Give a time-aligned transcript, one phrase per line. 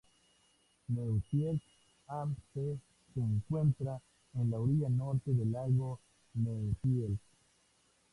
[0.93, 1.59] Neusiedl
[2.19, 2.79] am See
[3.13, 3.93] se encuentra
[4.33, 5.99] en la orilla norte del Lago
[6.33, 7.19] Neusiedl.